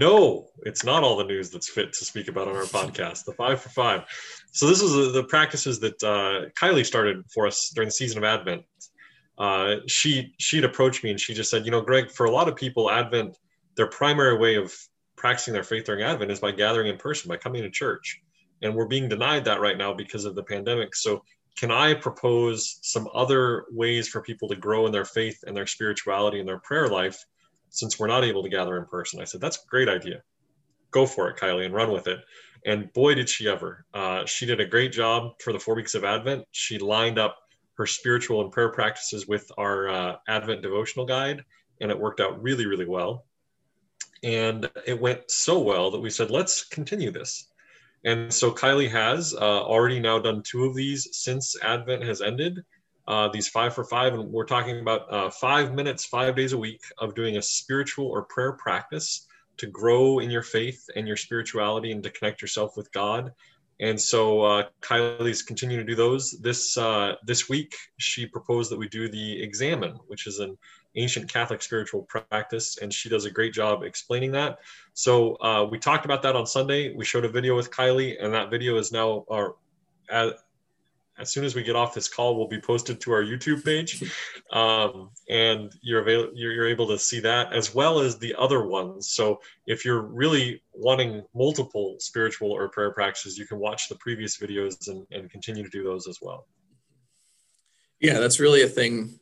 [0.00, 3.24] No, it's not all the news that's fit to speak about on our podcast.
[3.24, 4.04] The five for five.
[4.54, 8.24] So this is the practices that uh, Kylie started for us during the season of
[8.24, 8.62] Advent.
[9.36, 12.48] Uh, she she'd approached me and she just said, you know, Greg, for a lot
[12.48, 13.36] of people, Advent,
[13.76, 14.72] their primary way of
[15.16, 18.20] practicing their faith during Advent is by gathering in person, by coming to church.
[18.62, 20.94] And we're being denied that right now because of the pandemic.
[20.94, 21.24] So
[21.58, 25.66] can i propose some other ways for people to grow in their faith and their
[25.66, 27.24] spirituality and their prayer life
[27.70, 29.20] since we're not able to gather in person?
[29.20, 30.22] I said that's a great idea.
[30.92, 32.20] Go for it kylie and run with it
[32.64, 33.84] and boy did she ever.
[33.92, 36.44] Uh, she did a great job for the four weeks of advent.
[36.52, 37.38] She lined up
[37.76, 41.44] her spiritual and prayer practices with our uh, advent devotional guide
[41.80, 43.26] and it worked out really really well.
[44.22, 47.48] And it went so well that we said let's continue this.
[48.04, 52.62] And so Kylie has uh, already now done two of these since Advent has ended.
[53.06, 56.58] Uh, these five for five, and we're talking about uh, five minutes, five days a
[56.58, 59.26] week of doing a spiritual or prayer practice
[59.58, 63.32] to grow in your faith and your spirituality and to connect yourself with God.
[63.80, 66.32] And so uh, Kylie's continuing to do those.
[66.40, 70.56] This uh, this week, she proposed that we do the Examen, which is an
[70.96, 74.58] ancient Catholic spiritual practice, and she does a great job explaining that.
[74.92, 76.94] So uh, we talked about that on Sunday.
[76.94, 79.56] We showed a video with Kylie, and that video is now our.
[81.18, 84.02] As soon as we get off this call, will be posted to our YouTube page,
[84.52, 88.66] um, and you're, avail- you're, you're able to see that as well as the other
[88.66, 89.10] ones.
[89.10, 94.38] So if you're really wanting multiple spiritual or prayer practices, you can watch the previous
[94.38, 96.46] videos and, and continue to do those as well.
[98.00, 99.18] Yeah, that's really a thing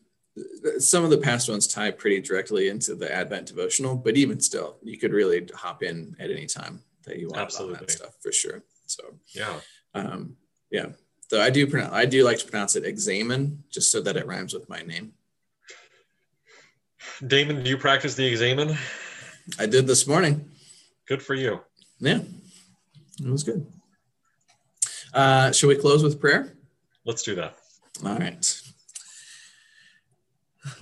[0.78, 4.78] some of the past ones tie pretty directly into the Advent devotional, but even still,
[4.82, 7.76] you could really hop in at any time that you want Absolutely.
[7.76, 8.62] on that stuff for sure.
[8.86, 9.03] So
[9.34, 9.61] yeah,
[9.95, 10.36] um,
[10.70, 10.86] yeah.
[11.33, 14.26] So I do pronounce I do like to pronounce it examen just so that it
[14.26, 15.14] rhymes with my name.
[17.26, 18.76] Damon, do you practice the examen?
[19.59, 20.51] I did this morning.
[21.09, 21.61] Good for you.
[22.01, 22.18] Yeah,
[23.18, 23.66] it was good.
[25.14, 26.53] Uh, shall we close with prayer?
[27.07, 27.55] Let's do that.
[28.05, 28.62] All right.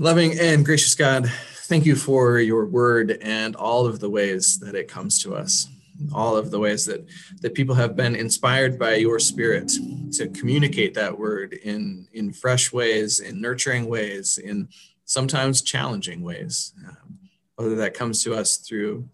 [0.00, 1.30] Loving and gracious God,
[1.68, 5.68] thank you for your word and all of the ways that it comes to us,
[6.12, 7.06] all of the ways that,
[7.40, 9.72] that people have been inspired by your spirit
[10.12, 14.68] to communicate that word in, in fresh ways, in nurturing ways, in
[15.04, 16.72] sometimes challenging ways.
[16.88, 17.18] Um,
[17.56, 19.08] whether that comes to us through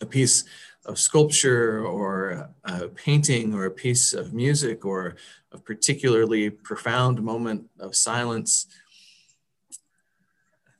[0.00, 0.44] a piece
[0.86, 5.16] of sculpture or a painting or a piece of music or
[5.52, 8.66] a particularly profound moment of silence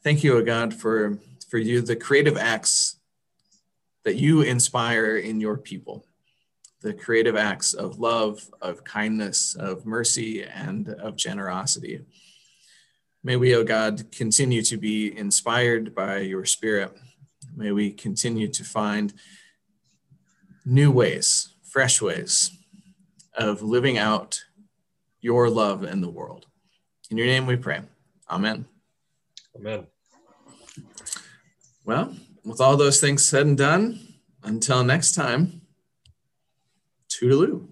[0.02, 1.18] Thank you, O God, for,
[1.50, 2.96] for you, the creative acts
[4.04, 6.04] that you inspire in your people,
[6.80, 12.00] the creative acts of love, of kindness, of mercy, and of generosity.
[13.22, 16.92] May we, O God, continue to be inspired by your Spirit.
[17.54, 19.12] May we continue to find
[20.64, 22.50] new ways, fresh ways
[23.34, 24.42] of living out
[25.20, 26.46] your love in the world.
[27.10, 27.82] In your name we pray.
[28.30, 28.64] Amen.
[29.56, 29.86] Amen.
[31.84, 32.14] Well,
[32.44, 34.00] with all those things said and done,
[34.42, 35.62] until next time,
[37.08, 37.69] toodaloo.